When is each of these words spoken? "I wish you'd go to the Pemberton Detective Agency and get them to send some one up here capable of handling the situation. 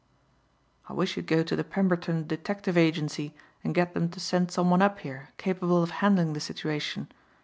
"I 0.89 0.93
wish 0.93 1.15
you'd 1.15 1.27
go 1.27 1.43
to 1.43 1.55
the 1.55 1.63
Pemberton 1.63 2.25
Detective 2.25 2.75
Agency 2.75 3.35
and 3.63 3.75
get 3.75 3.93
them 3.93 4.09
to 4.09 4.19
send 4.19 4.49
some 4.49 4.71
one 4.71 4.81
up 4.81 4.97
here 5.01 5.29
capable 5.37 5.83
of 5.83 5.91
handling 5.91 6.33
the 6.33 6.39
situation. 6.39 7.07